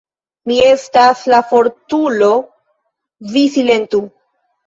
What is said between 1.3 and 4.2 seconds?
la fortulo, vi silentu.